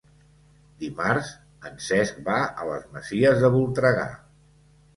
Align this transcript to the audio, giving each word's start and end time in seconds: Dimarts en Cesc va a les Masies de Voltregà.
Dimarts 0.83 1.29
en 1.71 1.77
Cesc 1.89 2.19
va 2.31 2.39
a 2.47 2.67
les 2.73 2.89
Masies 2.97 3.47
de 3.47 3.55
Voltregà. 3.59 4.11